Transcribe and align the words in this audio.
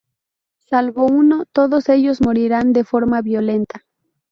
Salvo 0.57 1.05
uno, 1.05 1.45
todos 1.51 1.87
ellos 1.87 2.21
morirán 2.21 2.73
de 2.73 2.83
forma 2.83 3.21
violenta. 3.21 3.85